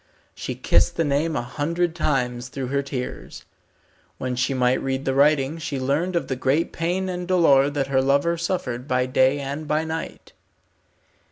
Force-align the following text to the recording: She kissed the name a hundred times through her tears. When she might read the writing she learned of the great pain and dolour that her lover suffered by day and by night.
She 0.33 0.55
kissed 0.55 0.95
the 0.95 1.03
name 1.03 1.35
a 1.35 1.43
hundred 1.43 1.93
times 1.93 2.47
through 2.49 2.69
her 2.69 2.81
tears. 2.81 3.45
When 4.17 4.35
she 4.35 4.51
might 4.51 4.81
read 4.81 5.05
the 5.05 5.13
writing 5.13 5.59
she 5.59 5.79
learned 5.79 6.15
of 6.15 6.27
the 6.27 6.35
great 6.35 6.73
pain 6.73 7.07
and 7.07 7.27
dolour 7.27 7.69
that 7.69 7.85
her 7.85 8.01
lover 8.01 8.35
suffered 8.35 8.87
by 8.87 9.05
day 9.05 9.37
and 9.39 9.67
by 9.67 9.83
night. 9.83 10.33